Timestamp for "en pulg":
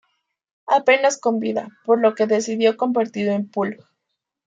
3.33-3.87